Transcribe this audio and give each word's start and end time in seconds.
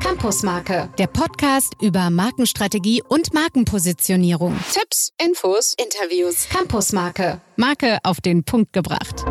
Campusmarke, 0.00 0.88
der 0.98 1.06
Podcast 1.06 1.74
über 1.80 2.10
Markenstrategie 2.10 3.02
und 3.08 3.32
Markenpositionierung. 3.32 4.54
Tipps, 4.72 5.12
Infos, 5.24 5.74
Interviews. 5.78 6.48
Campusmarke, 6.48 7.40
Marke 7.56 7.98
auf 8.02 8.20
den 8.20 8.42
Punkt 8.42 8.72
gebracht. 8.72 9.24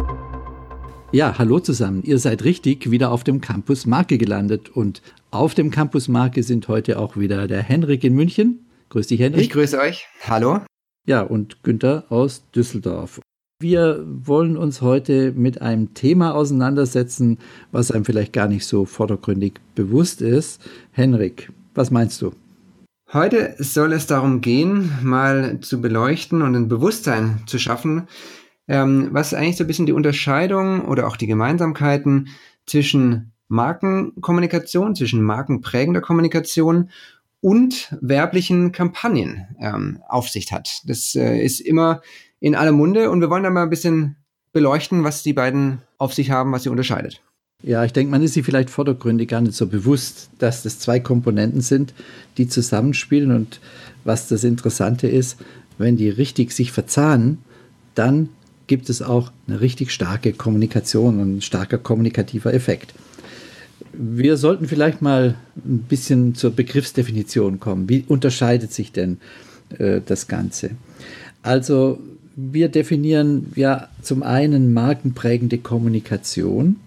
Ja, 1.11 1.37
hallo 1.37 1.59
zusammen. 1.59 2.03
Ihr 2.03 2.19
seid 2.19 2.43
richtig 2.43 2.89
wieder 2.91 3.11
auf 3.11 3.23
dem 3.23 3.41
Campus 3.41 3.85
Marke 3.85 4.17
gelandet 4.17 4.69
und 4.69 5.01
auf 5.31 5.53
dem 5.53 5.71
Campus 5.71 6.07
Marke 6.07 6.43
sind 6.43 6.67
heute 6.67 6.99
auch 6.99 7.17
wieder 7.17 7.47
der 7.47 7.61
Henrik 7.61 8.03
in 8.03 8.13
München. 8.13 8.65
Grüß 8.89 9.07
dich, 9.07 9.19
Henrik. 9.19 9.41
Ich 9.41 9.49
grüße 9.49 9.77
euch. 9.77 10.07
Hallo. 10.27 10.61
Ja, 11.05 11.21
und 11.21 11.63
Günther 11.63 12.05
aus 12.09 12.43
Düsseldorf. 12.55 13.19
Wir 13.61 14.03
wollen 14.05 14.57
uns 14.57 14.81
heute 14.81 15.31
mit 15.31 15.61
einem 15.61 15.93
Thema 15.93 16.35
auseinandersetzen, 16.35 17.37
was 17.71 17.89
einem 17.89 18.03
vielleicht 18.03 18.33
gar 18.33 18.49
nicht 18.49 18.65
so 18.65 18.83
vordergründig 18.83 19.53
bewusst 19.75 20.21
ist. 20.21 20.61
Henrik, 20.91 21.53
was 21.73 21.89
meinst 21.89 22.21
du? 22.21 22.33
Heute 23.13 23.55
soll 23.57 23.93
es 23.93 24.07
darum 24.07 24.41
gehen, 24.41 24.91
mal 25.03 25.61
zu 25.61 25.79
beleuchten 25.79 26.41
und 26.41 26.53
ein 26.53 26.67
Bewusstsein 26.67 27.43
zu 27.45 27.57
schaffen, 27.57 28.09
ähm, 28.67 29.07
was 29.11 29.33
eigentlich 29.33 29.55
so 29.55 29.63
ein 29.63 29.67
bisschen 29.67 29.85
die 29.85 29.93
Unterscheidung 29.93 30.83
oder 30.83 31.07
auch 31.07 31.15
die 31.15 31.27
Gemeinsamkeiten 31.27 32.27
zwischen 32.65 33.31
Markenkommunikation, 33.47 34.95
zwischen 34.95 35.21
markenprägender 35.21 36.01
Kommunikation 36.01 36.89
und 37.39 37.95
werblichen 38.01 38.73
Kampagnen 38.73 39.47
ähm, 39.61 39.99
auf 40.09 40.27
sich 40.27 40.51
hat. 40.51 40.81
Das 40.87 41.15
äh, 41.15 41.37
ist 41.41 41.61
immer 41.61 42.01
in 42.39 42.55
aller 42.55 42.71
Munde 42.71 43.09
und 43.09 43.21
wir 43.21 43.29
wollen 43.29 43.43
da 43.43 43.49
mal 43.49 43.63
ein 43.63 43.69
bisschen 43.69 44.17
beleuchten, 44.53 45.03
was 45.03 45.23
die 45.23 45.33
beiden 45.33 45.81
auf 45.97 46.13
sich 46.13 46.31
haben, 46.31 46.51
was 46.51 46.63
sie 46.63 46.69
unterscheidet. 46.69 47.21
Ja, 47.63 47.83
ich 47.83 47.93
denke, 47.93 48.11
man 48.11 48.21
ist 48.21 48.33
sich 48.33 48.45
vielleicht 48.45 48.69
vordergründig 48.69 49.29
gar 49.29 49.41
nicht 49.41 49.55
so 49.55 49.67
bewusst, 49.67 50.29
dass 50.39 50.63
das 50.63 50.79
zwei 50.79 50.99
Komponenten 50.99 51.61
sind, 51.61 51.93
die 52.37 52.47
zusammenspielen 52.47 53.31
und 53.31 53.59
was 54.03 54.27
das 54.27 54.43
Interessante 54.43 55.07
ist, 55.07 55.37
wenn 55.77 55.97
die 55.97 56.09
richtig 56.09 56.51
sich 56.51 56.71
verzahnen, 56.71 57.39
dann 57.95 58.29
gibt 58.67 58.89
es 58.89 59.01
auch 59.01 59.31
eine 59.47 59.61
richtig 59.61 59.91
starke 59.91 60.33
Kommunikation 60.33 61.19
und 61.19 61.37
ein 61.37 61.41
starker 61.41 61.77
kommunikativer 61.77 62.53
Effekt. 62.53 62.93
Wir 63.93 64.37
sollten 64.37 64.67
vielleicht 64.67 65.01
mal 65.01 65.35
ein 65.55 65.79
bisschen 65.89 66.35
zur 66.35 66.51
Begriffsdefinition 66.51 67.59
kommen. 67.59 67.89
Wie 67.89 68.03
unterscheidet 68.07 68.73
sich 68.73 68.91
denn 68.91 69.19
äh, 69.77 70.01
das 70.05 70.27
Ganze? 70.27 70.71
Also 71.41 71.99
wir 72.35 72.69
definieren 72.69 73.51
ja 73.55 73.87
zum 74.01 74.23
einen 74.23 74.73
markenprägende 74.73 75.57
Kommunikation. 75.57 76.77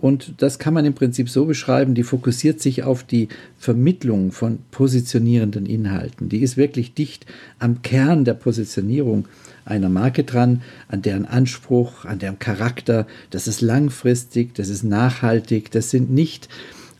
Und 0.00 0.34
das 0.42 0.58
kann 0.58 0.74
man 0.74 0.84
im 0.84 0.94
Prinzip 0.94 1.30
so 1.30 1.46
beschreiben, 1.46 1.94
die 1.94 2.02
fokussiert 2.02 2.60
sich 2.60 2.82
auf 2.82 3.04
die 3.04 3.28
Vermittlung 3.58 4.32
von 4.32 4.58
positionierenden 4.70 5.64
Inhalten. 5.64 6.28
Die 6.28 6.40
ist 6.40 6.56
wirklich 6.56 6.92
dicht 6.92 7.24
am 7.58 7.80
Kern 7.80 8.24
der 8.24 8.34
Positionierung 8.34 9.26
einer 9.64 9.88
Marke 9.88 10.24
dran, 10.24 10.62
an 10.88 11.00
deren 11.00 11.24
Anspruch, 11.24 12.04
an 12.04 12.18
deren 12.18 12.38
Charakter. 12.38 13.06
Das 13.30 13.46
ist 13.46 13.62
langfristig, 13.62 14.54
das 14.54 14.68
ist 14.68 14.82
nachhaltig, 14.82 15.70
das 15.70 15.90
sind 15.90 16.10
nicht 16.10 16.48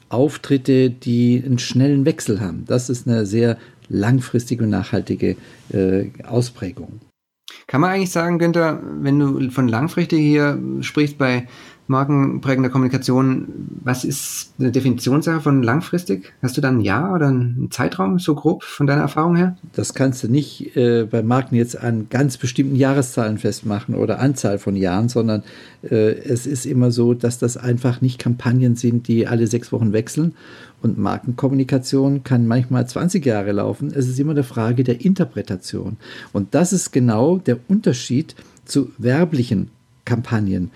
Auftritte, 0.09 0.88
die 0.88 1.42
einen 1.44 1.59
schnellen 1.59 2.06
Wechsel 2.06 2.41
haben. 2.41 2.64
Das 2.66 2.88
ist 2.88 3.06
eine 3.06 3.27
sehr 3.27 3.59
langfristige 3.88 4.64
und 4.64 4.70
nachhaltige 4.70 5.36
äh, 5.72 6.06
Ausprägung. 6.22 7.00
Kann 7.66 7.80
man 7.80 7.91
eigentlich 7.91 8.10
sagen, 8.10 8.38
Günther, 8.38 8.80
wenn 8.83 9.19
du 9.19 9.50
von 9.50 9.69
langfristig 9.69 10.20
hier 10.20 10.58
sprichst 10.80 11.19
bei 11.19 11.47
markenprägender 11.86 12.70
Kommunikation, 12.70 13.48
was 13.82 14.04
ist 14.04 14.54
eine 14.58 14.72
Definitionssache 14.72 15.40
von 15.40 15.62
langfristig? 15.62 16.32
Hast 16.42 16.56
du 16.56 16.60
da 16.60 16.68
ein 16.68 16.80
Jahr 16.80 17.14
oder 17.14 17.28
einen 17.28 17.70
Zeitraum 17.70 18.18
so 18.18 18.34
grob 18.34 18.64
von 18.64 18.86
deiner 18.86 19.02
Erfahrung 19.02 19.36
her? 19.36 19.56
Das 19.74 19.92
kannst 19.94 20.22
du 20.22 20.28
nicht 20.28 20.76
äh, 20.76 21.04
bei 21.04 21.22
Marken 21.22 21.56
jetzt 21.56 21.78
an 21.78 22.06
ganz 22.08 22.38
bestimmten 22.38 22.76
Jahreszahlen 22.76 23.38
festmachen 23.38 23.94
oder 23.94 24.19
Anzahl 24.19 24.59
von 24.59 24.76
Jahren, 24.76 25.09
sondern 25.09 25.42
äh, 25.82 26.12
es 26.12 26.47
ist 26.47 26.64
immer 26.64 26.91
so, 26.91 27.12
dass 27.12 27.38
das 27.38 27.56
einfach 27.56 28.00
nicht 28.00 28.19
Kampagnen 28.19 28.76
sind, 28.76 29.06
die 29.09 29.26
alle 29.26 29.47
sechs 29.47 29.70
Wochen 29.70 29.92
wechseln. 29.92 30.34
Und 30.80 30.98
Markenkommunikation 30.98 32.25
kann 32.25 32.47
manchmal 32.47 32.86
20 32.86 33.25
Jahre 33.25 33.53
laufen. 33.53 33.92
Es 33.94 34.09
ist 34.09 34.19
immer 34.20 34.32
eine 34.32 34.42
Frage 34.42 34.84
der 34.84 35.03
Interpretation. 35.03 35.97
Und 36.32 36.54
das 36.54 36.72
ist 36.72 36.92
genau 36.92 37.38
der 37.38 37.59
Unterschied 37.69 38.34
zu 38.66 38.91
werblichen 38.98 39.70
Kampagnen. 40.04 40.70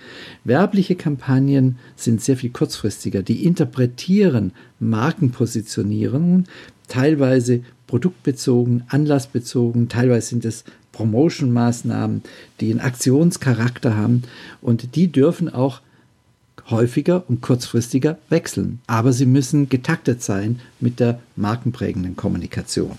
Werbliche 0.44 0.96
Kampagnen 0.96 1.78
sind 1.96 2.22
sehr 2.22 2.36
viel 2.36 2.50
kurzfristiger. 2.50 3.22
Die 3.22 3.44
interpretieren 3.44 4.52
Markenpositionierungen, 4.80 6.46
teilweise 6.88 7.62
produktbezogen, 7.86 8.84
anlassbezogen, 8.88 9.88
teilweise 9.88 10.28
sind 10.28 10.44
es 10.44 10.64
Promotion-Maßnahmen, 10.92 12.22
die 12.60 12.70
einen 12.70 12.80
Aktionscharakter 12.80 13.96
haben 13.96 14.22
und 14.60 14.96
die 14.96 15.12
dürfen 15.12 15.48
auch 15.48 15.80
häufiger 16.70 17.24
und 17.28 17.40
kurzfristiger 17.40 18.18
wechseln. 18.28 18.80
Aber 18.86 19.12
sie 19.12 19.26
müssen 19.26 19.68
getaktet 19.68 20.22
sein 20.22 20.60
mit 20.80 21.00
der 21.00 21.20
markenprägenden 21.36 22.16
Kommunikation. 22.16 22.98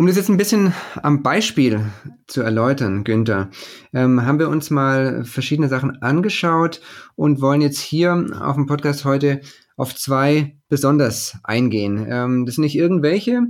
Um 0.00 0.06
das 0.06 0.16
jetzt 0.16 0.30
ein 0.30 0.38
bisschen 0.38 0.72
am 1.02 1.22
Beispiel 1.22 1.82
zu 2.26 2.40
erläutern, 2.40 3.04
Günther, 3.04 3.50
ähm, 3.92 4.24
haben 4.24 4.38
wir 4.38 4.48
uns 4.48 4.70
mal 4.70 5.26
verschiedene 5.26 5.68
Sachen 5.68 6.00
angeschaut 6.00 6.80
und 7.16 7.42
wollen 7.42 7.60
jetzt 7.60 7.80
hier 7.80 8.26
auf 8.40 8.54
dem 8.54 8.64
Podcast 8.64 9.04
heute 9.04 9.42
auf 9.76 9.94
zwei 9.94 10.56
besonders 10.70 11.36
eingehen. 11.44 12.06
Ähm, 12.08 12.46
das 12.46 12.54
sind 12.54 12.64
nicht 12.64 12.76
irgendwelche, 12.76 13.42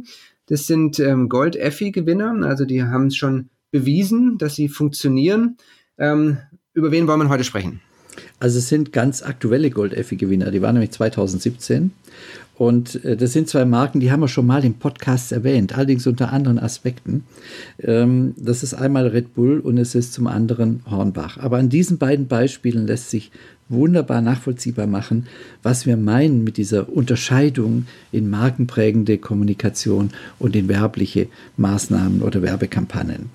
das 0.47 0.67
sind 0.67 0.99
ähm, 0.99 1.29
Gold-Effi-Gewinner, 1.29 2.45
also 2.45 2.65
die 2.65 2.83
haben 2.83 3.07
es 3.07 3.17
schon 3.17 3.51
bewiesen, 3.71 4.37
dass 4.37 4.57
sie 4.57 4.69
funktionieren. 4.69 5.57
Ähm, 5.99 6.39
über 6.75 6.91
wen 6.91 7.07
wollen 7.07 7.21
wir 7.21 7.29
heute 7.29 7.45
sprechen? 7.45 7.81
Also 8.41 8.59
es 8.59 8.69
sind 8.69 8.93
ganz 8.93 9.23
aktuelle 9.23 9.71
Gold-Effi-Gewinner, 9.71 10.51
die 10.51 10.63
waren 10.63 10.75
nämlich 10.75 10.91
2017 10.91 11.93
und 12.61 13.03
äh, 13.07 13.17
das 13.17 13.33
sind 13.33 13.49
zwei 13.49 13.65
Marken, 13.65 14.01
die 14.01 14.13
haben 14.13 14.21
wir 14.21 14.29
schon 14.29 14.45
mal 14.45 14.63
im 14.67 14.75
Podcast 14.75 15.33
erwähnt, 15.33 15.75
allerdings 15.79 16.07
unter 16.07 16.31
anderen 16.31 16.59
Aspekten. 16.59 17.25
Ähm, 17.83 18.35
das 18.37 18.63
ist 18.63 18.75
einmal 18.75 19.07
Red 19.07 19.33
Bull 19.35 19.61
und 19.61 19.79
es 19.79 19.95
ist 19.95 20.13
zum 20.13 20.27
anderen 20.27 20.83
Hornbach. 20.85 21.39
Aber 21.39 21.57
an 21.57 21.71
diesen 21.71 21.97
beiden 21.97 22.27
Beispielen 22.27 22.87
lässt 22.87 23.09
sich 23.09 23.31
wunderbar 23.71 24.21
nachvollziehbar 24.21 24.87
machen, 24.87 25.27
was 25.63 25.87
wir 25.87 25.97
meinen 25.97 26.45
mit 26.45 26.59
dieser 26.59 26.91
Unterscheidung 26.91 27.87
in 28.13 28.29
markenprägende 28.29 29.17
Kommunikation 29.17 30.11
und 30.39 30.55
in 30.55 30.69
werbliche 30.69 31.29
Maßnahmen 31.57 32.21
oder 32.21 32.43
Werbekampagnen. 32.43 33.31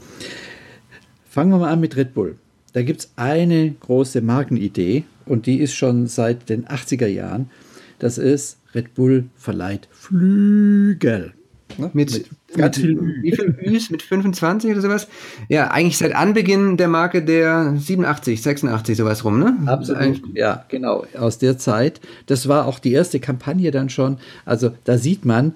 Fangen 1.27 1.49
wir 1.49 1.57
mal 1.57 1.71
an 1.71 1.79
mit 1.79 1.95
Red 1.95 2.13
Bull. 2.13 2.35
Da 2.73 2.83
gibt 2.83 2.99
es 2.99 3.11
eine 3.15 3.73
große 3.79 4.21
Markenidee 4.21 5.03
und 5.25 5.47
die 5.47 5.61
ist 5.61 5.73
schon 5.73 6.05
seit 6.05 6.47
den 6.47 6.67
80er 6.67 7.07
Jahren. 7.07 7.49
Das 7.97 8.19
ist 8.19 8.57
Red 8.75 8.93
Bull 8.93 9.29
verleiht 9.35 9.87
Flügel. 9.91 11.33
Ne? 11.77 11.89
Mit, 11.93 12.13
mit, 12.13 12.29
ganz 12.55 12.77
viel 12.77 12.97
Wie 13.21 13.31
viel 13.31 13.57
Üs? 13.65 13.89
Mit 13.89 14.01
25 14.01 14.71
oder 14.71 14.81
sowas? 14.81 15.07
Ja, 15.49 15.71
eigentlich 15.71 15.97
seit 15.97 16.15
Anbeginn 16.15 16.77
der 16.77 16.87
Marke 16.87 17.23
der 17.23 17.73
87, 17.77 18.41
86, 18.41 18.97
sowas 18.97 19.23
rum, 19.25 19.39
ne? 19.39 19.57
Absolut. 19.65 20.21
Ja, 20.35 20.65
genau. 20.69 21.05
Aus 21.17 21.37
der 21.37 21.57
Zeit. 21.57 22.01
Das 22.27 22.47
war 22.47 22.67
auch 22.67 22.79
die 22.79 22.93
erste 22.93 23.19
Kampagne 23.19 23.71
dann 23.71 23.89
schon. 23.89 24.17
Also 24.45 24.71
da 24.83 24.97
sieht 24.97 25.25
man, 25.25 25.55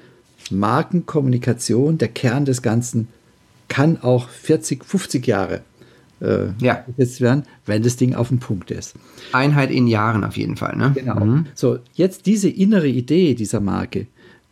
Markenkommunikation, 0.49 1.97
der 1.97 2.07
Kern 2.07 2.45
des 2.45 2.61
Ganzen, 2.61 3.07
kann 3.67 4.01
auch 4.01 4.29
40, 4.29 4.83
50 4.83 5.27
Jahre 5.27 5.61
äh, 6.21 6.47
ja. 6.61 6.85
werden, 6.97 7.43
wenn 7.65 7.83
das 7.83 7.95
Ding 7.95 8.15
auf 8.15 8.29
dem 8.29 8.39
Punkt 8.39 8.71
ist. 8.71 8.95
Einheit 9.31 9.71
in 9.71 9.87
Jahren 9.87 10.23
auf 10.23 10.37
jeden 10.37 10.57
Fall. 10.57 10.75
Ne? 10.75 10.91
Genau. 10.95 11.19
Mhm. 11.23 11.45
So, 11.55 11.79
jetzt 11.93 12.25
diese 12.25 12.49
innere 12.49 12.87
Idee 12.87 13.35
dieser 13.35 13.59
Marke, 13.59 14.07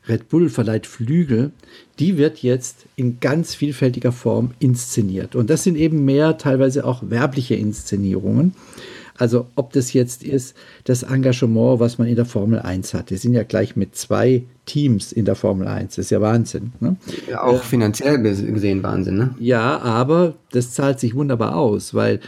Red 0.07 0.29
Bull 0.29 0.49
verleiht 0.49 0.87
Flügel, 0.87 1.51
die 1.99 2.17
wird 2.17 2.41
jetzt 2.41 2.85
in 2.95 3.19
ganz 3.19 3.55
vielfältiger 3.55 4.11
Form 4.11 4.51
inszeniert. 4.59 5.35
Und 5.35 5.49
das 5.49 5.63
sind 5.63 5.75
eben 5.75 6.05
mehr 6.05 6.37
teilweise 6.37 6.85
auch 6.85 7.03
werbliche 7.09 7.55
Inszenierungen. 7.55 8.53
Also 9.17 9.47
ob 9.55 9.73
das 9.73 9.93
jetzt 9.93 10.23
ist, 10.23 10.55
das 10.83 11.03
Engagement, 11.03 11.79
was 11.79 11.97
man 11.97 12.07
in 12.07 12.15
der 12.15 12.25
Formel 12.25 12.59
1 12.59 12.93
hat. 12.93 13.09
Die 13.09 13.17
sind 13.17 13.33
ja 13.33 13.43
gleich 13.43 13.75
mit 13.75 13.95
zwei 13.95 14.43
Teams 14.65 15.11
in 15.11 15.25
der 15.25 15.35
Formel 15.35 15.67
1. 15.67 15.95
Das 15.95 16.05
ist 16.05 16.11
ja 16.11 16.21
Wahnsinn. 16.21 16.73
Ne? 16.79 16.97
Ja, 17.29 17.43
auch 17.43 17.63
finanziell 17.63 18.21
gesehen 18.21 18.83
Wahnsinn. 18.83 19.17
Ne? 19.17 19.35
Ja, 19.39 19.79
aber 19.79 20.35
das 20.51 20.71
zahlt 20.71 20.99
sich 20.99 21.15
wunderbar 21.15 21.55
aus, 21.55 21.93
weil 21.93 22.19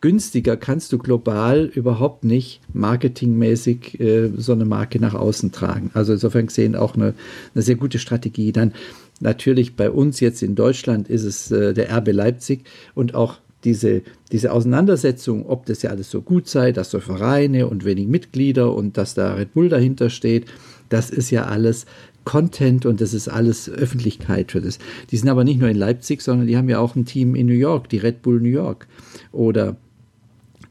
günstiger 0.00 0.56
kannst 0.56 0.92
du 0.92 0.98
global 0.98 1.64
überhaupt 1.64 2.24
nicht 2.24 2.60
marketingmäßig 2.72 3.98
äh, 3.98 4.30
so 4.36 4.52
eine 4.52 4.64
Marke 4.64 5.00
nach 5.00 5.14
außen 5.14 5.52
tragen. 5.52 5.90
Also 5.94 6.12
insofern 6.12 6.46
gesehen 6.46 6.76
auch 6.76 6.94
eine, 6.94 7.14
eine 7.54 7.62
sehr 7.62 7.76
gute 7.76 7.98
Strategie. 7.98 8.52
Dann 8.52 8.72
natürlich 9.20 9.74
bei 9.74 9.90
uns 9.90 10.20
jetzt 10.20 10.42
in 10.42 10.54
Deutschland 10.54 11.08
ist 11.08 11.24
es 11.24 11.50
äh, 11.50 11.74
der 11.74 11.90
RB 11.96 12.12
Leipzig 12.12 12.64
und 12.94 13.14
auch 13.14 13.38
diese, 13.64 14.02
diese 14.32 14.52
Auseinandersetzung, 14.52 15.46
ob 15.46 15.66
das 15.66 15.82
ja 15.82 15.90
alles 15.90 16.10
so 16.10 16.22
gut 16.22 16.48
sei, 16.48 16.72
dass 16.72 16.90
so 16.90 17.00
Vereine 17.00 17.66
und 17.68 17.84
wenig 17.84 18.06
Mitglieder 18.06 18.74
und 18.74 18.96
dass 18.96 19.14
da 19.14 19.34
Red 19.34 19.54
Bull 19.54 19.68
dahinter 19.68 20.10
steht, 20.10 20.46
Das 20.88 21.10
ist 21.10 21.30
ja 21.30 21.44
alles 21.44 21.86
Content 22.24 22.86
und 22.86 23.00
das 23.00 23.14
ist 23.14 23.28
alles 23.28 23.68
Öffentlichkeit 23.68 24.52
für 24.52 24.60
das. 24.60 24.78
Die 25.10 25.16
sind 25.16 25.28
aber 25.28 25.44
nicht 25.44 25.60
nur 25.60 25.68
in 25.68 25.76
Leipzig, 25.76 26.22
sondern 26.22 26.46
die 26.46 26.56
haben 26.56 26.68
ja 26.68 26.78
auch 26.78 26.96
ein 26.96 27.04
Team 27.04 27.34
in 27.34 27.46
New 27.46 27.54
York, 27.54 27.88
die 27.88 27.98
Red 27.98 28.22
Bull 28.22 28.40
New 28.40 28.48
York. 28.48 28.86
Oder 29.32 29.76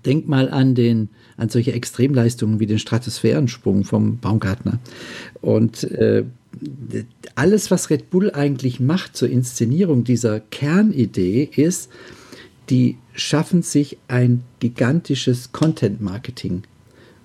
denk 0.06 0.28
mal 0.28 0.50
an 0.50 0.76
den 0.76 1.10
an 1.38 1.50
solche 1.50 1.74
Extremleistungen 1.74 2.62
wie 2.62 2.66
den 2.66 2.80
Stratosphärensprung 2.80 3.84
vom 3.84 4.20
Baumgartner. 4.20 4.80
Und 5.42 5.84
äh, 5.84 6.24
alles, 7.36 7.72
was 7.72 7.90
Red 7.90 8.10
Bull 8.10 8.31
eigentlich 8.31 8.80
macht 8.80 9.18
zur 9.18 9.30
Inszenierung 9.30 10.06
dieser 10.06 10.40
Kernidee, 10.40 11.50
ist, 11.56 11.90
die 12.70 12.98
schaffen 13.14 13.62
sich 13.62 13.98
ein 14.08 14.44
gigantisches 14.60 15.52
Content-Marketing, 15.52 16.64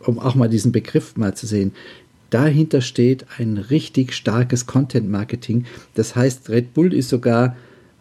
um 0.00 0.18
auch 0.18 0.34
mal 0.34 0.48
diesen 0.48 0.72
Begriff 0.72 1.16
mal 1.16 1.34
zu 1.34 1.46
sehen. 1.46 1.72
Dahinter 2.30 2.80
steht 2.80 3.26
ein 3.38 3.56
richtig 3.58 4.14
starkes 4.14 4.66
Content-Marketing. 4.66 5.66
Das 5.94 6.14
heißt, 6.14 6.48
Red 6.48 6.74
Bull 6.74 6.94
ist 6.94 7.08
sogar 7.08 7.56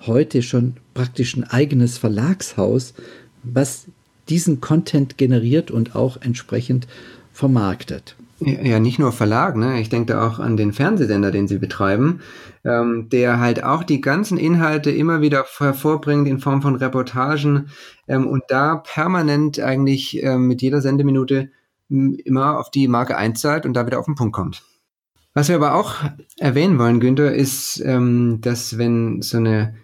heute 0.06 0.44
schon 0.44 0.76
praktisch 0.94 1.36
ein 1.36 1.44
eigenes 1.44 1.98
Verlagshaus, 1.98 2.94
was 3.44 3.86
diesen 4.30 4.62
Content 4.62 5.18
generiert 5.18 5.72
und 5.72 5.96
auch 5.96 6.22
entsprechend 6.22 6.88
vermarktet. 7.34 8.16
Ja, 8.42 8.80
nicht 8.80 9.00
nur 9.00 9.12
Verlag, 9.12 9.58
ne? 9.58 9.82
Ich 9.82 9.90
denke 9.90 10.14
da 10.14 10.26
auch 10.26 10.40
an 10.40 10.56
den 10.56 10.72
Fernsehsender, 10.72 11.30
den 11.30 11.48
sie 11.48 11.58
betreiben, 11.58 12.22
ähm, 12.64 13.10
der 13.10 13.40
halt 13.40 13.64
auch 13.64 13.84
die 13.84 14.00
ganzen 14.00 14.38
Inhalte 14.38 14.92
immer 14.92 15.22
wieder 15.22 15.46
hervorbringt 15.58 16.28
in 16.28 16.40
Form 16.40 16.62
von 16.62 16.76
Reportagen 16.76 17.70
ähm, 18.08 18.28
und 18.28 18.44
da 18.48 18.78
permanent 18.78 19.60
eigentlich 19.60 20.24
ähm, 20.24 20.48
mit 20.48 20.62
jeder 20.62 20.82
Sendeminute 20.82 21.52
immer 21.90 22.60
auf 22.60 22.72
die 22.72 22.88
Marke 22.88 23.18
einzahlt 23.18 23.66
und 23.66 23.74
da 23.74 23.86
wieder 23.86 24.00
auf 24.00 24.06
den 24.06 24.16
Punkt 24.16 24.34
kommt. 24.34 24.64
Was 25.34 25.50
wir 25.50 25.56
aber 25.56 25.76
auch 25.76 25.96
erwähnen 26.38 26.80
wollen, 26.80 27.00
Günther, 27.00 27.34
ist, 27.34 27.82
ähm, 27.86 28.40
dass 28.42 28.78
wenn 28.78 29.22
so 29.22 29.38
eine 29.38 29.76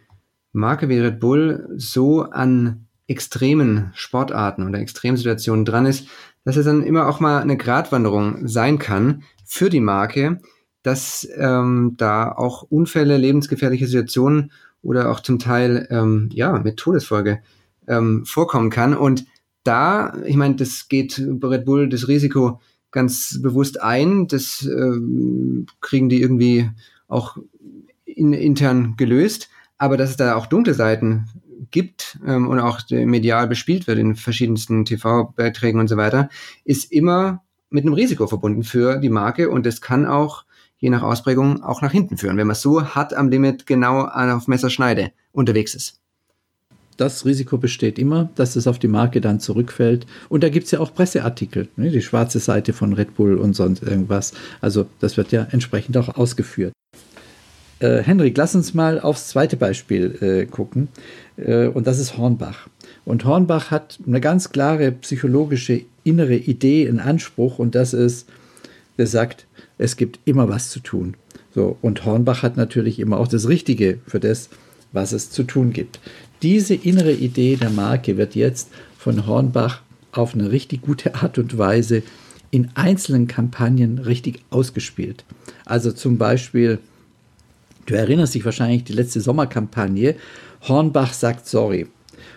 Marke 0.53 0.87
wie 0.87 0.99
Red 0.99 1.19
Bull 1.19 1.67
so 1.75 2.23
an 2.23 2.87
extremen 3.07 3.91
Sportarten 3.93 4.67
oder 4.67 4.79
Extremsituationen 4.79 5.65
dran 5.65 5.85
ist, 5.85 6.07
dass 6.45 6.55
es 6.55 6.65
dann 6.65 6.83
immer 6.83 7.07
auch 7.09 7.19
mal 7.19 7.41
eine 7.41 7.57
Gratwanderung 7.57 8.47
sein 8.47 8.79
kann 8.79 9.23
für 9.43 9.69
die 9.69 9.81
Marke, 9.81 10.39
dass 10.83 11.27
ähm, 11.35 11.95
da 11.97 12.31
auch 12.31 12.63
Unfälle, 12.63 13.17
lebensgefährliche 13.17 13.87
Situationen 13.87 14.51
oder 14.81 15.11
auch 15.11 15.19
zum 15.19 15.39
Teil 15.39 15.87
ähm, 15.89 16.29
ja 16.31 16.57
mit 16.59 16.77
Todesfolge 16.77 17.41
ähm, 17.87 18.23
vorkommen 18.25 18.69
kann. 18.69 18.95
Und 18.95 19.25
da, 19.63 20.15
ich 20.25 20.35
meine, 20.35 20.55
das 20.55 20.87
geht 20.87 21.19
Red 21.19 21.65
Bull 21.65 21.89
das 21.89 22.07
Risiko 22.07 22.61
ganz 22.91 23.39
bewusst 23.41 23.81
ein. 23.81 24.27
Das 24.27 24.61
ähm, 24.63 25.65
kriegen 25.81 26.07
die 26.07 26.21
irgendwie 26.21 26.69
auch 27.07 27.37
in, 28.05 28.33
intern 28.33 28.95
gelöst. 28.95 29.49
Aber 29.77 29.97
dass 29.97 30.11
es 30.11 30.17
da 30.17 30.35
auch 30.35 30.45
dunkle 30.45 30.75
Seiten 30.75 31.27
gibt 31.71 32.19
ähm, 32.25 32.47
und 32.47 32.59
auch 32.59 32.79
medial 32.89 33.47
bespielt 33.47 33.87
wird 33.87 33.99
in 33.99 34.15
verschiedensten 34.15 34.85
TV-Beiträgen 34.85 35.79
und 35.79 35.87
so 35.87 35.97
weiter, 35.97 36.29
ist 36.63 36.91
immer 36.91 37.43
mit 37.69 37.85
einem 37.85 37.93
Risiko 37.93 38.27
verbunden 38.27 38.63
für 38.63 38.97
die 38.97 39.09
Marke 39.09 39.49
und 39.49 39.65
das 39.65 39.81
kann 39.81 40.05
auch 40.05 40.45
je 40.77 40.89
nach 40.89 41.03
Ausprägung 41.03 41.63
auch 41.63 41.81
nach 41.81 41.91
hinten 41.91 42.17
führen, 42.17 42.37
wenn 42.37 42.47
man 42.47 42.55
so 42.55 42.83
hart 42.83 43.13
am 43.13 43.29
Limit 43.29 43.65
genau 43.65 44.01
auf 44.05 44.47
Messerschneide 44.47 45.11
unterwegs 45.31 45.73
ist. 45.73 45.99
Das 46.97 47.25
Risiko 47.25 47.57
besteht 47.57 47.99
immer, 47.99 48.29
dass 48.35 48.55
es 48.55 48.67
auf 48.67 48.79
die 48.79 48.87
Marke 48.87 49.19
dann 49.19 49.41
zurückfällt. 49.41 50.05
Und 50.29 50.43
da 50.43 50.49
gibt 50.49 50.65
es 50.65 50.71
ja 50.71 50.79
auch 50.79 50.93
Presseartikel, 50.93 51.67
ne? 51.75 51.89
die 51.89 52.01
schwarze 52.01 52.39
Seite 52.39 52.71
von 52.71 52.93
Red 52.93 53.15
Bull 53.15 53.37
und 53.37 53.53
sonst 53.53 53.83
irgendwas. 53.83 54.33
Also 54.61 54.85
das 54.99 55.17
wird 55.17 55.33
ja 55.33 55.45
entsprechend 55.51 55.97
auch 55.97 56.15
ausgeführt. 56.15 56.71
Äh, 57.79 58.03
Henrik, 58.03 58.37
lass 58.37 58.55
uns 58.55 58.73
mal 58.73 58.99
aufs 58.99 59.27
zweite 59.29 59.57
Beispiel 59.57 60.17
äh, 60.21 60.45
gucken. 60.45 60.87
Äh, 61.37 61.67
und 61.67 61.87
das 61.87 61.99
ist 61.99 62.17
Hornbach. 62.17 62.67
Und 63.03 63.25
Hornbach 63.25 63.71
hat 63.71 63.99
eine 64.05 64.21
ganz 64.21 64.51
klare 64.51 64.91
psychologische 64.91 65.81
innere 66.03 66.35
Idee, 66.35 66.87
einen 66.87 66.99
Anspruch, 66.99 67.59
und 67.59 67.75
das 67.75 67.93
ist, 67.93 68.27
er 68.97 69.07
sagt, 69.07 69.45
es 69.77 69.97
gibt 69.97 70.19
immer 70.25 70.47
was 70.47 70.69
zu 70.69 70.79
tun. 70.79 71.15
So, 71.53 71.77
und 71.81 72.05
Hornbach 72.05 72.43
hat 72.43 72.57
natürlich 72.57 72.99
immer 72.99 73.17
auch 73.17 73.27
das 73.27 73.47
Richtige 73.47 73.99
für 74.07 74.19
das, 74.19 74.49
was 74.91 75.11
es 75.11 75.29
zu 75.29 75.43
tun 75.43 75.73
gibt. 75.73 75.99
Diese 76.41 76.75
innere 76.75 77.13
Idee 77.13 77.55
der 77.55 77.69
Marke 77.69 78.17
wird 78.17 78.35
jetzt 78.35 78.69
von 78.97 79.25
Hornbach 79.25 79.81
auf 80.11 80.33
eine 80.33 80.51
richtig 80.51 80.81
gute 80.81 81.15
Art 81.15 81.37
und 81.37 81.57
Weise 81.57 82.03
in 82.51 82.69
einzelnen 82.75 83.27
Kampagnen 83.27 83.99
richtig 83.99 84.43
ausgespielt. 84.49 85.25
Also 85.65 85.91
zum 85.91 86.17
Beispiel 86.17 86.79
Du 87.85 87.95
erinnerst 87.95 88.33
dich 88.35 88.45
wahrscheinlich 88.45 88.83
die 88.83 88.93
letzte 88.93 89.21
Sommerkampagne. 89.21 90.15
Hornbach 90.67 91.13
sagt 91.13 91.47
sorry. 91.47 91.87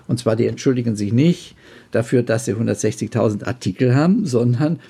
Und 0.06 0.18
zwar, 0.18 0.36
die 0.36 0.46
entschuldigen 0.46 0.96
sich 0.96 1.12
nicht 1.12 1.54
dafür, 1.90 2.22
dass 2.22 2.44
sie 2.44 2.54
160.000 2.54 3.44
Artikel 3.44 3.94
haben, 3.94 4.26
sondern 4.26 4.80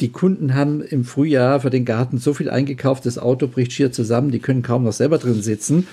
die 0.00 0.10
Kunden 0.10 0.54
haben 0.54 0.80
im 0.80 1.04
Frühjahr 1.04 1.60
für 1.60 1.70
den 1.70 1.84
Garten 1.84 2.18
so 2.18 2.32
viel 2.34 2.48
eingekauft, 2.48 3.04
das 3.04 3.18
Auto 3.18 3.48
bricht 3.48 3.72
schier 3.72 3.90
zusammen, 3.90 4.30
die 4.30 4.38
können 4.38 4.62
kaum 4.62 4.84
noch 4.84 4.92
selber 4.92 5.18
drin 5.18 5.42
sitzen. 5.42 5.88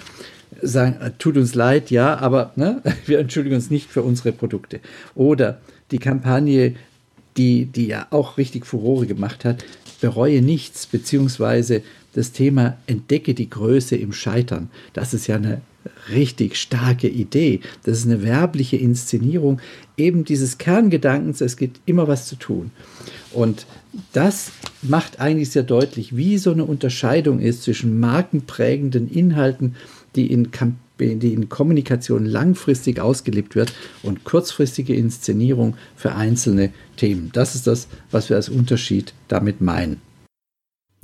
Sagen, 0.62 0.98
äh, 1.02 1.12
tut 1.18 1.36
uns 1.38 1.56
leid, 1.56 1.90
ja, 1.90 2.18
aber 2.18 2.52
ne, 2.56 2.82
wir 3.08 3.20
entschuldigen 3.20 3.56
uns 3.56 3.72
nicht 3.72 3.90
für 3.90 4.04
unsere 4.04 4.32
Produkte. 4.32 4.80
Oder 5.16 5.60
die 5.90 5.98
Kampagne, 5.98 6.76
die, 7.38 7.66
die 7.66 7.88
ja 7.88 8.08
auch 8.12 8.38
richtig 8.38 8.68
Furore 8.68 9.08
gemacht 9.08 9.44
hat, 9.44 9.66
bereue 10.00 10.42
nichts, 10.44 10.86
beziehungsweise 10.86 11.82
das 12.14 12.32
Thema 12.32 12.78
Entdecke 12.88 13.34
die 13.34 13.50
Größe 13.50 13.96
im 13.96 14.14
Scheitern. 14.14 14.70
Das 14.94 15.14
ist 15.14 15.28
ja 15.28 15.36
eine 15.36 15.62
richtig 16.12 16.56
starke 16.56 17.08
Idee. 17.08 17.60
Das 17.84 17.98
ist 18.00 18.06
eine 18.06 18.24
werbliche 18.24 18.78
Inszenierung 18.78 19.60
eben 19.98 20.24
dieses 20.26 20.58
Kerngedankens, 20.58 21.42
es 21.42 21.58
gibt 21.58 21.82
immer 21.86 22.08
was 22.08 22.28
zu 22.28 22.36
tun. 22.36 22.72
Und 23.32 23.66
das 24.12 24.52
macht 24.82 25.20
eigentlich 25.20 25.52
sehr 25.52 25.64
deutlich, 25.64 26.16
wie 26.16 26.38
so 26.38 26.52
eine 26.52 26.66
Unterscheidung 26.66 27.40
ist 27.40 27.64
zwischen 27.64 28.00
markenprägenden 28.00 29.10
Inhalten, 29.10 29.76
die 30.16 30.32
in, 30.32 30.50
die 31.00 31.34
in 31.34 31.50
Kommunikation 31.50 32.26
langfristig 32.26 33.00
ausgelebt 33.00 33.56
wird 33.56 33.74
und 34.04 34.24
kurzfristige 34.24 34.96
Inszenierung 34.96 35.76
für 35.96 36.16
einzelne 36.16 36.72
Themen. 36.98 37.32
Das 37.34 37.56
ist 37.56 37.68
das, 37.68 37.88
was 38.12 38.30
wir 38.30 38.36
als 38.36 38.50
Unterschied 38.50 39.14
damit 39.28 39.62
meinen. 39.62 40.02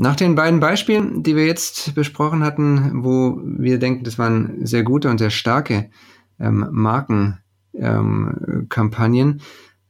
Nach 0.01 0.15
den 0.15 0.33
beiden 0.33 0.61
Beispielen, 0.61 1.23
die 1.23 1.35
wir 1.35 1.45
jetzt 1.45 1.93
besprochen 1.93 2.41
hatten, 2.41 3.03
wo 3.03 3.37
wir 3.43 3.79
denken, 3.79 4.05
das 4.05 4.17
waren 4.17 4.65
sehr 4.65 4.83
gute 4.83 5.09
und 5.09 5.17
sehr 5.17 5.29
starke 5.29 5.89
ähm, 6.39 6.65
Markenkampagnen, 6.71 9.29
ähm, 9.29 9.41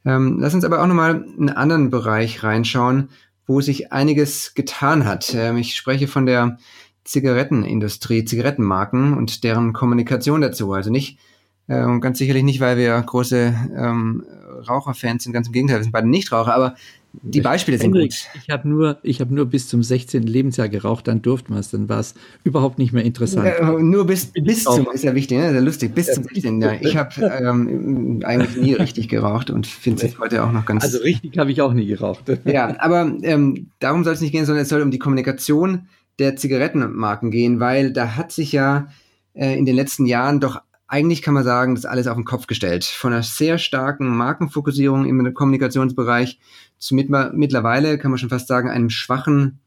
ähm, 0.06 0.40
lass 0.40 0.56
uns 0.56 0.66
aber 0.66 0.82
auch 0.82 0.88
nochmal 0.88 1.24
in 1.38 1.48
einen 1.48 1.50
anderen 1.50 1.92
Bereich 1.92 2.42
reinschauen, 2.42 3.10
wo 3.46 3.62
sich 3.62 3.94
einiges 3.94 4.56
getan 4.56 5.06
hat. 5.06 5.36
Ähm, 5.36 5.58
ich 5.58 5.76
spreche 5.76 6.08
von 6.08 6.26
der 6.26 6.58
Zigarettenindustrie, 7.04 8.26
Zigarettenmarken 8.26 9.16
und 9.16 9.44
deren 9.44 9.74
Kommunikation 9.74 10.42
dazu. 10.42 10.74
Also 10.74 10.90
nicht, 10.90 11.20
ähm, 11.68 12.02
ganz 12.02 12.18
sicherlich 12.18 12.42
nicht, 12.42 12.62
weil 12.62 12.78
wir 12.78 13.00
große 13.00 13.54
ähm, 13.78 14.24
Raucherfans 14.68 15.24
sind, 15.24 15.34
ganz 15.34 15.46
im 15.46 15.54
Gegenteil, 15.54 15.78
wir 15.78 15.84
sind 15.84 15.92
beide 15.92 16.10
Nichtraucher, 16.10 16.56
aber 16.56 16.74
die 17.12 17.42
Beispiele 17.42 17.78
sind 17.78 17.94
Henrik, 17.94 18.12
gut. 18.12 18.42
Ich 18.44 18.50
habe 18.50 18.70
nur, 18.70 19.00
hab 19.04 19.32
nur 19.32 19.46
bis 19.46 19.68
zum 19.68 19.82
16. 19.82 20.24
Lebensjahr 20.24 20.70
geraucht, 20.70 21.08
dann 21.08 21.22
durfte 21.22 21.52
man 21.52 21.60
es, 21.60 21.72
dann 21.72 21.90
war 21.90 22.00
es 22.00 22.14
überhaupt 22.44 22.78
nicht 22.78 22.94
mehr 22.94 23.04
interessant. 23.04 23.48
Ja, 23.48 23.72
nur 23.72 24.06
bis, 24.06 24.28
bis 24.28 24.64
zum, 24.64 24.88
ist 24.94 25.04
ja 25.04 25.16
wichtig, 25.16 25.40
ne? 25.40 25.52
sehr 25.52 25.62
lustig, 25.62 25.96
bis 25.96 26.08
ja, 26.08 26.14
zum 26.14 26.24
16. 26.24 26.62
Jahr. 26.62 26.82
Ich 26.82 26.96
habe 26.96 27.22
ähm, 27.22 28.22
eigentlich 28.24 28.58
nie 28.58 28.74
richtig 28.74 29.10
geraucht 29.10 29.50
und 29.50 29.66
finde 29.66 30.06
es 30.06 30.20
heute 30.20 30.44
auch 30.44 30.52
noch 30.52 30.66
ganz... 30.66 30.84
Also 30.84 31.00
richtig 31.00 31.38
habe 31.38 31.52
ich 31.52 31.62
auch 31.62 31.74
nie 31.74 31.88
geraucht. 31.88 32.24
ja, 32.46 32.76
aber 32.80 33.12
ähm, 33.24 33.72
darum 33.80 34.04
soll 34.04 34.14
es 34.14 34.22
nicht 34.22 34.32
gehen, 34.32 34.46
sondern 34.46 34.64
es 34.64 34.70
soll 34.70 34.82
um 34.82 34.92
die 34.92 35.00
Kommunikation 35.00 35.88
der 36.20 36.36
Zigarettenmarken 36.36 37.32
gehen, 37.32 37.60
weil 37.60 37.92
da 37.92 38.16
hat 38.16 38.32
sich 38.32 38.52
ja 38.52 38.88
äh, 39.34 39.58
in 39.58 39.66
den 39.66 39.76
letzten 39.76 40.06
Jahren 40.06 40.40
doch 40.40 40.62
eigentlich 40.90 41.22
kann 41.22 41.36
man 41.36 41.44
sagen, 41.44 41.76
das 41.76 41.86
ist 41.86 41.90
alles 41.90 42.08
auf 42.08 42.16
den 42.16 42.26
Kopf 42.26 42.48
gestellt. 42.48 42.84
Von 42.84 43.14
einer 43.14 43.24
sehr 43.24 43.60
starken 43.60 44.10
Markenfokussierung 44.10 45.06
im 45.06 45.34
Kommunikationsbereich 45.34 46.40
zu 46.80 46.96
mit, 46.96 47.10
mittlerweile, 47.10 48.00
kann 48.00 48.12
man 48.12 48.18
schon 48.18 48.30
fast 48.30 48.48
sagen, 48.48 48.70
einem 48.70 48.90
schwachen 48.90 49.60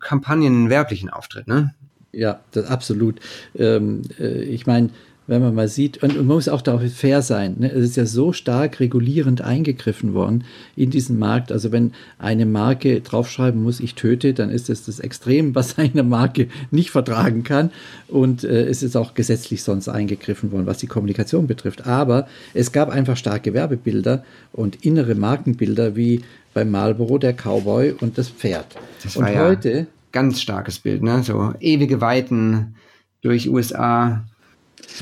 kampagnenwerblichen 0.00 1.10
Auftritt. 1.10 1.46
Ne? 1.46 1.74
Ja, 2.12 2.40
das, 2.52 2.66
absolut. 2.66 3.20
Ähm, 3.54 4.02
äh, 4.18 4.42
ich 4.42 4.66
meine, 4.66 4.88
wenn 5.32 5.42
man 5.42 5.54
mal 5.54 5.68
sieht, 5.68 6.02
und 6.02 6.14
man 6.14 6.26
muss 6.26 6.48
auch 6.48 6.60
da 6.60 6.78
fair 6.78 7.22
sein, 7.22 7.56
ne? 7.58 7.72
es 7.72 7.84
ist 7.84 7.96
ja 7.96 8.06
so 8.06 8.32
stark 8.32 8.80
regulierend 8.80 9.40
eingegriffen 9.40 10.12
worden 10.12 10.44
in 10.76 10.90
diesen 10.90 11.18
Markt. 11.18 11.50
Also 11.50 11.72
wenn 11.72 11.92
eine 12.18 12.46
Marke 12.46 13.00
draufschreiben 13.00 13.62
muss, 13.62 13.80
ich 13.80 13.94
töte, 13.94 14.34
dann 14.34 14.50
ist 14.50 14.68
das 14.68 14.84
das 14.84 15.00
Extrem, 15.00 15.54
was 15.54 15.78
eine 15.78 16.02
Marke 16.02 16.48
nicht 16.70 16.90
vertragen 16.90 17.42
kann. 17.42 17.70
Und 18.08 18.44
äh, 18.44 18.66
es 18.66 18.82
ist 18.82 18.94
auch 18.94 19.14
gesetzlich 19.14 19.62
sonst 19.62 19.88
eingegriffen 19.88 20.52
worden, 20.52 20.66
was 20.66 20.78
die 20.78 20.86
Kommunikation 20.86 21.46
betrifft. 21.46 21.86
Aber 21.86 22.28
es 22.52 22.70
gab 22.70 22.90
einfach 22.90 23.16
starke 23.16 23.54
Werbebilder 23.54 24.24
und 24.52 24.84
innere 24.84 25.14
Markenbilder 25.14 25.96
wie 25.96 26.20
bei 26.54 26.64
Marlboro 26.64 27.16
der 27.18 27.32
Cowboy 27.32 27.92
und 27.92 28.18
das 28.18 28.28
Pferd. 28.28 28.66
Das 29.02 29.16
war 29.16 29.28
und 29.28 29.34
ja 29.34 29.44
heute 29.46 29.86
ganz 30.12 30.42
starkes 30.42 30.78
Bild, 30.78 31.02
ne? 31.02 31.22
So 31.22 31.54
ewige 31.58 32.00
Weiten 32.00 32.76
durch 33.22 33.48
USA. 33.48 34.24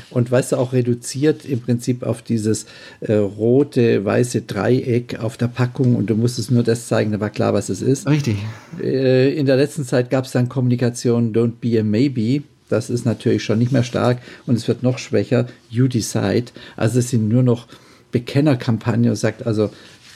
Und 0.09 0.31
weißt 0.31 0.51
du, 0.53 0.57
auch 0.57 0.73
reduziert 0.73 1.45
im 1.45 1.61
Prinzip 1.61 2.03
auf 2.03 2.21
dieses 2.21 2.65
äh, 3.01 3.13
rote, 3.13 4.03
weiße 4.05 4.41
Dreieck 4.41 5.19
auf 5.19 5.37
der 5.37 5.47
Packung 5.47 5.95
und 5.95 6.09
du 6.09 6.15
musstest 6.15 6.51
nur 6.51 6.63
das 6.63 6.87
zeigen, 6.87 7.11
da 7.11 7.19
war 7.19 7.29
klar, 7.29 7.53
was 7.53 7.69
es 7.69 7.81
ist. 7.81 8.07
Richtig. 8.07 8.37
Äh, 8.81 9.33
in 9.33 9.45
der 9.45 9.57
letzten 9.57 9.85
Zeit 9.85 10.09
gab 10.09 10.25
es 10.25 10.31
dann 10.31 10.49
Kommunikation 10.49 11.33
Don't 11.33 11.53
be 11.61 11.79
a 11.79 11.83
maybe. 11.83 12.43
Das 12.69 12.89
ist 12.89 13.05
natürlich 13.05 13.43
schon 13.43 13.59
nicht 13.59 13.71
mehr 13.71 13.83
stark 13.83 14.19
und 14.45 14.55
es 14.55 14.67
wird 14.67 14.81
noch 14.81 14.97
schwächer. 14.97 15.47
You 15.69 15.87
decide. 15.87 16.45
Also 16.77 16.99
es 16.99 17.09
sind 17.09 17.27
nur 17.27 17.43
noch 17.43 17.67
Bekennerkampagnen 18.11 19.09
und 19.09 19.15
sagt 19.15 19.45
also, 19.45 19.71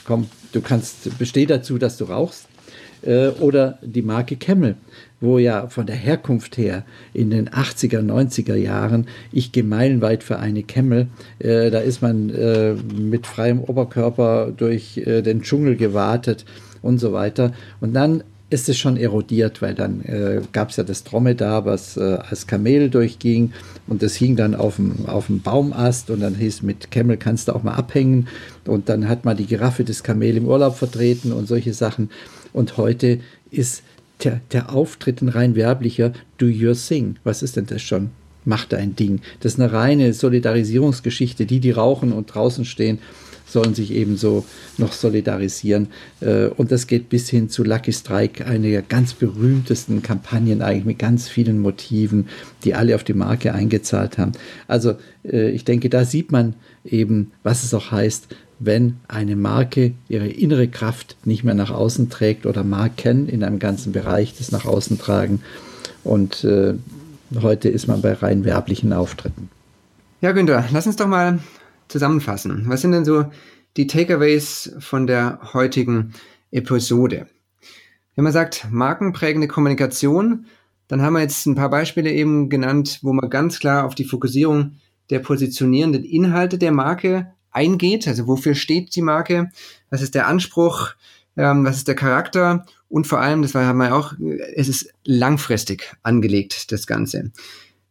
komm, 0.06 0.26
du 0.52 0.60
kannst, 0.60 1.18
besteh 1.18 1.46
dazu, 1.46 1.78
dass 1.78 1.98
du 1.98 2.04
rauchst. 2.04 2.46
Äh, 3.02 3.28
oder 3.40 3.78
die 3.82 4.02
Marke 4.02 4.36
Camel, 4.36 4.76
wo 5.20 5.38
ja 5.38 5.68
von 5.68 5.86
der 5.86 5.96
Herkunft 5.96 6.56
her 6.58 6.84
in 7.12 7.30
den 7.30 7.48
80er, 7.48 8.00
90er 8.00 8.54
Jahren, 8.54 9.06
ich 9.32 9.52
gehe 9.52 9.64
für 10.20 10.38
eine 10.38 10.62
Camel, 10.62 11.08
äh, 11.38 11.70
da 11.70 11.78
ist 11.78 12.02
man 12.02 12.30
äh, 12.30 12.74
mit 12.74 13.26
freiem 13.26 13.60
Oberkörper 13.60 14.52
durch 14.56 14.98
äh, 14.98 15.22
den 15.22 15.42
Dschungel 15.42 15.76
gewartet 15.76 16.44
und 16.82 16.98
so 16.98 17.12
weiter. 17.12 17.52
Und 17.80 17.94
dann 17.94 18.22
ist 18.48 18.68
es 18.68 18.78
schon 18.78 18.96
erodiert, 18.96 19.60
weil 19.60 19.74
dann 19.74 20.02
äh, 20.02 20.40
gab 20.52 20.70
es 20.70 20.76
ja 20.76 20.84
das 20.84 21.02
Dromedar, 21.02 21.64
was 21.64 21.96
äh, 21.96 22.18
als 22.28 22.46
Kamel 22.46 22.90
durchging 22.90 23.52
und 23.88 24.02
das 24.02 24.14
hing 24.14 24.36
dann 24.36 24.54
auf 24.54 24.76
dem, 24.76 25.40
Baumast 25.40 26.10
und 26.10 26.20
dann 26.20 26.36
hieß 26.36 26.62
mit 26.62 26.92
Camel 26.92 27.16
kannst 27.16 27.48
du 27.48 27.52
auch 27.52 27.64
mal 27.64 27.74
abhängen 27.74 28.28
und 28.64 28.88
dann 28.88 29.08
hat 29.08 29.24
man 29.24 29.36
die 29.36 29.46
Giraffe 29.46 29.82
des 29.82 30.04
Kamel 30.04 30.36
im 30.36 30.46
Urlaub 30.46 30.76
vertreten 30.76 31.32
und 31.32 31.48
solche 31.48 31.74
Sachen. 31.74 32.10
Und 32.56 32.78
heute 32.78 33.20
ist 33.50 33.82
der, 34.24 34.40
der 34.50 34.72
Auftritt 34.74 35.20
ein 35.20 35.28
rein 35.28 35.56
werblicher 35.56 36.14
Do 36.38 36.46
Your 36.46 36.74
Thing. 36.74 37.16
Was 37.22 37.42
ist 37.42 37.56
denn 37.56 37.66
das 37.66 37.82
schon? 37.82 38.08
Mach 38.46 38.64
dein 38.64 38.96
Ding. 38.96 39.20
Das 39.40 39.52
ist 39.52 39.60
eine 39.60 39.74
reine 39.74 40.14
Solidarisierungsgeschichte. 40.14 41.44
Die, 41.44 41.60
die 41.60 41.72
rauchen 41.72 42.12
und 42.12 42.34
draußen 42.34 42.64
stehen, 42.64 42.98
sollen 43.44 43.74
sich 43.74 43.92
ebenso 43.92 44.46
noch 44.78 44.92
solidarisieren. 44.92 45.88
Äh, 46.20 46.46
und 46.46 46.72
das 46.72 46.86
geht 46.86 47.10
bis 47.10 47.28
hin 47.28 47.50
zu 47.50 47.62
Lucky 47.62 47.92
Strike, 47.92 48.46
eine 48.46 48.70
der 48.70 48.80
ganz 48.80 49.12
berühmtesten 49.12 50.00
Kampagnen 50.00 50.62
eigentlich 50.62 50.86
mit 50.86 50.98
ganz 50.98 51.28
vielen 51.28 51.58
Motiven, 51.58 52.28
die 52.64 52.72
alle 52.72 52.94
auf 52.94 53.04
die 53.04 53.12
Marke 53.12 53.52
eingezahlt 53.52 54.16
haben. 54.16 54.32
Also 54.66 54.94
äh, 55.30 55.50
ich 55.50 55.66
denke, 55.66 55.90
da 55.90 56.06
sieht 56.06 56.32
man 56.32 56.54
eben, 56.86 57.32
was 57.42 57.64
es 57.64 57.74
auch 57.74 57.90
heißt, 57.90 58.28
wenn 58.58 58.96
eine 59.08 59.36
Marke 59.36 59.92
ihre 60.08 60.28
innere 60.28 60.68
Kraft 60.68 61.16
nicht 61.24 61.44
mehr 61.44 61.54
nach 61.54 61.70
außen 61.70 62.08
trägt 62.08 62.46
oder 62.46 62.64
Marken 62.64 63.28
in 63.28 63.44
einem 63.44 63.58
ganzen 63.58 63.92
Bereich 63.92 64.36
das 64.36 64.52
nach 64.52 64.64
außen 64.64 64.98
tragen. 64.98 65.42
Und 66.04 66.44
äh, 66.44 66.74
heute 67.40 67.68
ist 67.68 67.86
man 67.86 68.02
bei 68.02 68.12
rein 68.14 68.44
werblichen 68.44 68.92
Auftritten. 68.92 69.50
Ja, 70.20 70.32
Günther, 70.32 70.64
lass 70.72 70.86
uns 70.86 70.96
doch 70.96 71.06
mal 71.06 71.40
zusammenfassen. 71.88 72.64
Was 72.66 72.80
sind 72.80 72.92
denn 72.92 73.04
so 73.04 73.26
die 73.76 73.86
Takeaways 73.86 74.74
von 74.78 75.06
der 75.06 75.38
heutigen 75.52 76.14
Episode? 76.50 77.26
Wenn 78.14 78.24
man 78.24 78.32
sagt, 78.32 78.66
markenprägende 78.70 79.48
Kommunikation, 79.48 80.46
dann 80.88 81.02
haben 81.02 81.12
wir 81.14 81.20
jetzt 81.20 81.46
ein 81.46 81.54
paar 81.54 81.68
Beispiele 81.68 82.10
eben 82.10 82.48
genannt, 82.48 83.00
wo 83.02 83.12
man 83.12 83.28
ganz 83.28 83.58
klar 83.58 83.84
auf 83.84 83.94
die 83.94 84.04
Fokussierung 84.04 84.76
der 85.10 85.18
positionierenden 85.18 86.04
Inhalte 86.04 86.58
der 86.58 86.72
Marke 86.72 87.32
eingeht. 87.56 88.06
Also 88.06 88.26
wofür 88.26 88.54
steht 88.54 88.94
die 88.94 89.02
Marke? 89.02 89.50
Was 89.90 90.02
ist 90.02 90.14
der 90.14 90.28
Anspruch? 90.28 90.90
Ähm, 91.36 91.64
was 91.64 91.78
ist 91.78 91.88
der 91.88 91.96
Charakter? 91.96 92.66
Und 92.88 93.06
vor 93.06 93.20
allem, 93.20 93.42
das 93.42 93.54
haben 93.54 93.78
wir 93.78 93.94
auch, 93.94 94.14
es 94.54 94.68
ist 94.68 94.92
langfristig 95.04 95.92
angelegt, 96.02 96.70
das 96.70 96.86
Ganze. 96.86 97.32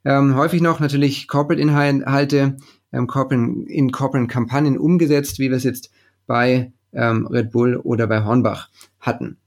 Ähm, 0.06 0.36
häufig 0.36 0.62
noch 0.62 0.80
natürlich 0.80 1.28
Corporate-Inhalte 1.28 2.56
ähm, 2.94 3.08
corporate, 3.08 3.66
in 3.68 3.92
Corporate-Kampagnen 3.92 4.78
umgesetzt, 4.78 5.40
wie 5.40 5.50
wir 5.50 5.58
es 5.58 5.64
jetzt 5.64 5.92
bei 6.28 6.72
ähm, 6.94 7.28
Red 7.28 7.52
Bull 7.52 7.76
oder 7.76 8.08
bei 8.08 8.24
Hornbach 8.24 8.70
hatten. 9.00 9.38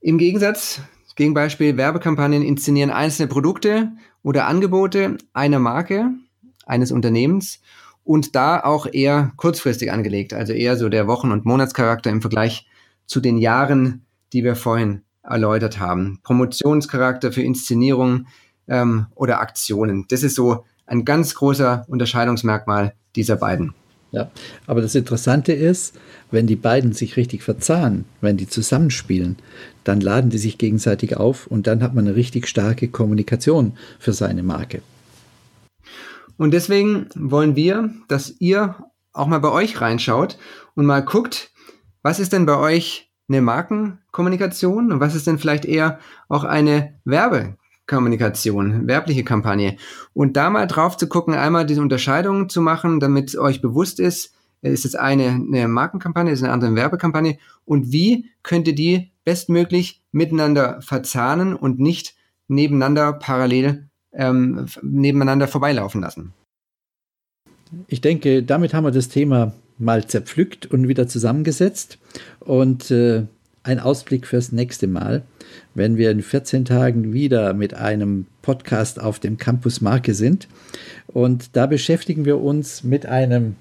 Im 0.00 0.18
Gegensatz, 0.18 0.80
Gegenbeispiel, 1.14 1.76
Werbekampagnen 1.76 2.42
inszenieren 2.42 2.90
einzelne 2.90 3.28
Produkte 3.28 3.92
oder 4.22 4.46
Angebote 4.46 5.18
einer 5.32 5.60
Marke, 5.60 6.10
eines 6.66 6.90
Unternehmens 6.90 7.60
und 8.04 8.34
da 8.34 8.60
auch 8.60 8.86
eher 8.92 9.32
kurzfristig 9.36 9.92
angelegt, 9.92 10.32
also 10.32 10.52
eher 10.52 10.76
so 10.76 10.88
der 10.88 11.06
Wochen- 11.06 11.32
und 11.32 11.44
Monatscharakter 11.44 12.10
im 12.10 12.20
Vergleich 12.20 12.66
zu 13.06 13.20
den 13.20 13.38
Jahren, 13.38 14.04
die 14.32 14.44
wir 14.44 14.56
vorhin 14.56 15.02
erläutert 15.22 15.78
haben. 15.78 16.18
Promotionscharakter 16.22 17.32
für 17.32 17.42
Inszenierung 17.42 18.26
ähm, 18.68 19.06
oder 19.14 19.40
Aktionen. 19.40 20.06
Das 20.08 20.22
ist 20.22 20.34
so 20.34 20.64
ein 20.86 21.04
ganz 21.04 21.34
großer 21.34 21.84
Unterscheidungsmerkmal 21.88 22.94
dieser 23.14 23.36
beiden. 23.36 23.74
Ja, 24.10 24.30
aber 24.66 24.82
das 24.82 24.94
Interessante 24.94 25.54
ist, 25.54 25.94
wenn 26.30 26.46
die 26.46 26.56
beiden 26.56 26.92
sich 26.92 27.16
richtig 27.16 27.42
verzahnen, 27.42 28.04
wenn 28.20 28.36
die 28.36 28.46
zusammenspielen, 28.46 29.36
dann 29.84 30.02
laden 30.02 30.28
die 30.28 30.38
sich 30.38 30.58
gegenseitig 30.58 31.16
auf 31.16 31.46
und 31.46 31.66
dann 31.66 31.82
hat 31.82 31.94
man 31.94 32.06
eine 32.06 32.14
richtig 32.14 32.46
starke 32.46 32.88
Kommunikation 32.88 33.72
für 33.98 34.12
seine 34.12 34.42
Marke. 34.42 34.82
Und 36.42 36.50
deswegen 36.50 37.06
wollen 37.14 37.54
wir, 37.54 37.94
dass 38.08 38.34
ihr 38.40 38.74
auch 39.12 39.28
mal 39.28 39.38
bei 39.38 39.52
euch 39.52 39.80
reinschaut 39.80 40.38
und 40.74 40.86
mal 40.86 41.04
guckt, 41.04 41.52
was 42.02 42.18
ist 42.18 42.32
denn 42.32 42.46
bei 42.46 42.56
euch 42.56 43.12
eine 43.28 43.40
Markenkommunikation 43.40 44.90
und 44.90 44.98
was 44.98 45.14
ist 45.14 45.28
denn 45.28 45.38
vielleicht 45.38 45.64
eher 45.64 46.00
auch 46.28 46.42
eine 46.42 46.98
Werbekommunikation, 47.04 48.88
werbliche 48.88 49.22
Kampagne. 49.22 49.76
Und 50.14 50.36
da 50.36 50.50
mal 50.50 50.66
drauf 50.66 50.96
zu 50.96 51.08
gucken, 51.08 51.34
einmal 51.34 51.64
diese 51.64 51.80
Unterscheidung 51.80 52.48
zu 52.48 52.60
machen, 52.60 52.98
damit 52.98 53.38
euch 53.38 53.62
bewusst 53.62 54.00
ist, 54.00 54.34
ist 54.62 54.84
es 54.84 54.96
eine, 54.96 55.40
eine 55.46 55.68
Markenkampagne, 55.68 56.32
ist 56.32 56.42
eine 56.42 56.52
andere 56.52 56.74
Werbekampagne 56.74 57.38
und 57.64 57.92
wie 57.92 58.30
könnt 58.42 58.66
ihr 58.66 58.74
die 58.74 59.12
bestmöglich 59.24 60.02
miteinander 60.10 60.82
verzahnen 60.82 61.54
und 61.54 61.78
nicht 61.78 62.16
nebeneinander 62.48 63.12
parallel 63.12 63.90
ähm, 64.12 64.66
nebeneinander 64.82 65.48
vorbeilaufen 65.48 66.00
lassen. 66.00 66.32
Ich 67.88 68.00
denke, 68.00 68.42
damit 68.42 68.74
haben 68.74 68.84
wir 68.84 68.90
das 68.90 69.08
Thema 69.08 69.54
mal 69.78 70.06
zerpflückt 70.06 70.66
und 70.66 70.88
wieder 70.88 71.08
zusammengesetzt. 71.08 71.98
Und 72.40 72.90
äh, 72.90 73.24
ein 73.64 73.78
Ausblick 73.78 74.26
fürs 74.26 74.52
nächste 74.52 74.86
Mal, 74.86 75.22
wenn 75.74 75.96
wir 75.96 76.10
in 76.10 76.22
14 76.22 76.64
Tagen 76.64 77.12
wieder 77.12 77.54
mit 77.54 77.74
einem 77.74 78.26
Podcast 78.42 79.00
auf 79.00 79.20
dem 79.20 79.38
Campus 79.38 79.80
Marke 79.80 80.14
sind. 80.14 80.48
Und 81.06 81.56
da 81.56 81.66
beschäftigen 81.66 82.24
wir 82.24 82.40
uns 82.40 82.82
mit 82.82 83.06
einem 83.06 83.56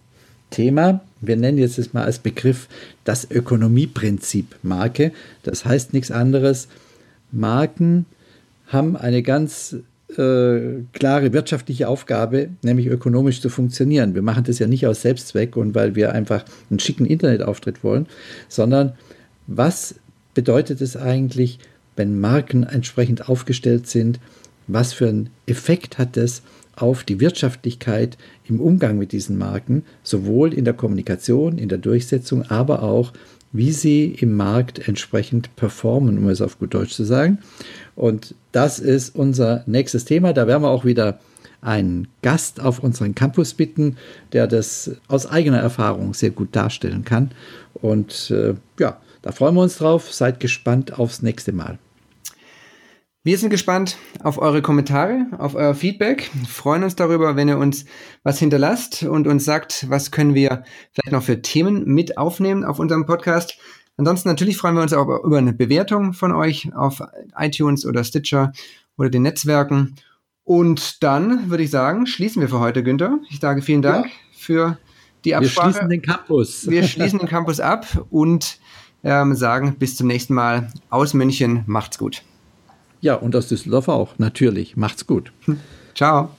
Thema, 0.50 1.02
wir 1.22 1.38
nennen 1.38 1.58
jetzt 1.58 1.78
das 1.78 1.94
mal 1.94 2.04
als 2.04 2.20
Begriff 2.20 2.68
das 3.04 3.30
Ökonomieprinzip 3.30 4.56
Marke. 4.64 5.12
Das 5.44 5.66
heißt 5.66 5.94
nichts 5.94 6.12
anderes. 6.12 6.68
Marken 7.32 8.06
haben 8.68 8.98
eine 8.98 9.22
ganz 9.22 9.78
äh, 10.18 10.84
klare 10.94 11.34
wirtschaftliche 11.34 11.88
Aufgabe, 11.88 12.50
nämlich 12.64 12.88
ökonomisch 12.88 13.42
zu 13.42 13.50
funktionieren. 13.50 14.16
Wir 14.16 14.22
machen 14.22 14.44
das 14.44 14.60
ja 14.60 14.68
nicht 14.68 14.86
aus 14.88 15.02
Selbstzweck 15.02 15.56
und 15.56 15.76
weil 15.76 15.96
wir 15.96 16.14
einfach 16.14 16.46
einen 16.70 16.80
schicken 16.80 17.06
Internetauftritt 17.06 17.84
wollen, 17.84 18.08
sondern 18.50 18.94
was 19.48 19.96
bedeutet 20.34 20.82
es 20.82 20.96
eigentlich, 20.96 21.60
wenn 21.96 22.20
Marken 22.20 22.64
entsprechend 22.64 23.30
aufgestellt 23.30 23.88
sind? 23.88 24.20
Was 24.68 24.94
für 24.94 25.08
einen 25.08 25.30
Effekt 25.46 25.98
hat 25.98 26.18
das 26.18 26.42
auf 26.76 27.04
die 27.04 27.20
Wirtschaftlichkeit 27.20 28.18
im 28.48 28.60
Umgang 28.60 28.98
mit 28.98 29.12
diesen 29.12 29.38
Marken, 29.38 29.84
sowohl 30.04 30.54
in 30.54 30.66
der 30.66 30.74
Kommunikation, 30.74 31.58
in 31.58 31.70
der 31.70 31.78
Durchsetzung, 31.78 32.44
aber 32.44 32.84
auch, 32.84 33.14
wie 33.54 33.72
sie 33.72 34.06
im 34.06 34.36
Markt 34.36 34.88
entsprechend 34.88 35.56
performen, 35.56 36.18
um 36.18 36.30
es 36.30 36.42
auf 36.42 36.60
gut 36.60 36.74
Deutsch 36.74 36.94
zu 36.94 37.04
sagen. 37.04 37.40
Und 37.96 38.36
das 38.52 38.80
ist 38.80 39.16
unser 39.16 39.64
nächstes 39.66 40.06
Thema. 40.06 40.34
Da 40.34 40.48
werden 40.48 40.64
wir 40.64 40.70
auch 40.70 40.86
wieder 40.86 41.20
einen 41.62 42.08
Gast 42.22 42.60
auf 42.60 42.80
unseren 42.80 43.14
Campus 43.14 43.54
bitten, 43.54 43.98
der 44.34 44.48
das 44.48 44.92
aus 45.08 45.28
eigener 45.28 45.60
Erfahrung 45.60 46.14
sehr 46.14 46.32
gut 46.32 46.56
darstellen 46.56 47.06
kann. 47.06 47.32
Und 47.74 48.32
äh, 48.32 48.56
ja, 48.80 49.00
da 49.22 49.32
freuen 49.32 49.56
wir 49.56 49.62
uns 49.62 49.78
drauf. 49.78 50.12
Seid 50.12 50.40
gespannt 50.40 50.98
aufs 50.98 51.22
nächste 51.22 51.52
Mal. 51.52 51.78
Wir 53.24 53.38
sind 53.38 53.52
gespannt 53.52 53.98
auf 54.24 54.40
eure 54.40 54.64
Kommentare, 54.64 55.28
auf 55.38 55.54
euer 55.54 55.76
Feedback. 55.76 56.32
freuen 56.48 56.84
uns 56.84 56.96
darüber, 56.96 57.36
wenn 57.36 57.50
ihr 57.50 57.60
uns 57.60 57.86
was 58.24 58.40
hinterlasst 58.40 59.04
und 59.04 59.28
uns 59.28 59.46
sagt, 59.46 59.88
was 59.92 60.10
können 60.10 60.34
wir 60.34 60.64
vielleicht 60.92 61.12
noch 61.12 61.22
für 61.22 61.40
Themen 61.40 61.86
mit 61.86 62.18
aufnehmen 62.18 62.64
auf 62.64 62.80
unserem 62.80 63.06
Podcast. 63.06 63.60
Ansonsten 63.96 64.28
natürlich 64.28 64.58
freuen 64.58 64.74
wir 64.74 64.82
uns 64.82 64.94
auch 64.94 65.24
über 65.24 65.38
eine 65.38 65.54
Bewertung 65.54 66.14
von 66.14 66.32
euch 66.32 66.74
auf 66.74 67.04
iTunes 67.38 67.86
oder 67.86 68.04
Stitcher 68.04 68.54
oder 68.98 69.12
den 69.12 69.22
Netzwerken. 69.22 69.98
Und 70.44 71.04
dann 71.04 71.52
würde 71.52 71.62
ich 71.62 71.70
sagen, 71.70 72.08
schließen 72.08 72.42
wir 72.42 72.50
für 72.50 72.60
heute, 72.60 72.82
Günther. 72.82 73.20
Ich 73.30 73.40
sage 73.40 73.62
vielen 73.62 73.84
Dank 73.84 74.08
ja. 74.08 74.12
für 74.32 74.78
die 75.26 75.36
Absprache. 75.36 75.68
Wir 75.68 75.74
schließen 75.74 75.90
den 75.90 76.02
Campus. 76.02 76.68
Wir 76.72 76.84
schließen 76.86 77.20
den 77.20 77.28
Campus 77.28 77.60
ab 77.60 77.86
und 78.10 78.58
ähm, 79.04 79.36
sagen 79.36 79.76
bis 79.78 79.96
zum 79.96 80.08
nächsten 80.08 80.34
Mal 80.34 80.74
aus 80.90 81.14
München. 81.14 81.64
Macht's 81.68 82.00
gut. 82.00 82.24
Ja, 83.02 83.16
und 83.16 83.36
aus 83.36 83.48
Düsseldorf 83.48 83.88
auch, 83.88 84.18
natürlich. 84.20 84.78
Macht's 84.78 85.06
gut. 85.06 85.32
Ciao. 85.96 86.30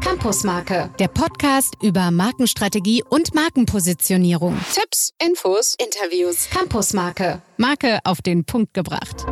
Campusmarke, 0.00 0.90
der 0.98 1.08
Podcast 1.08 1.74
über 1.82 2.10
Markenstrategie 2.10 3.02
und 3.08 3.34
Markenpositionierung. 3.34 4.58
Tipps, 4.74 5.12
Infos, 5.22 5.76
Interviews. 5.78 6.48
Campusmarke, 6.50 7.42
Marke 7.56 7.98
auf 8.04 8.22
den 8.22 8.44
Punkt 8.44 8.74
gebracht. 8.74 9.26